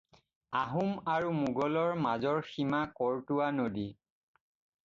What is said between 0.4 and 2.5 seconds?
আহোম আৰু মোগলৰ মাজৰ